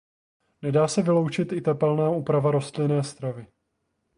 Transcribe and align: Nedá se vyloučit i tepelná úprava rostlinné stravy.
Nedá 0.61 0.87
se 0.87 1.01
vyloučit 1.01 1.51
i 1.53 1.61
tepelná 1.61 2.09
úprava 2.09 2.51
rostlinné 2.51 3.03
stravy. 3.03 3.47